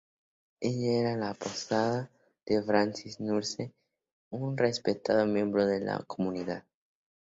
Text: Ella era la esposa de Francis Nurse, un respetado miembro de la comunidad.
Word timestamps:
Ella 0.67 0.91
era 1.01 1.15
la 1.15 1.29
esposa 1.29 2.09
de 2.47 2.63
Francis 2.63 3.19
Nurse, 3.19 3.71
un 4.31 4.57
respetado 4.57 5.27
miembro 5.27 5.67
de 5.67 5.79
la 5.79 5.99
comunidad. 6.07 6.65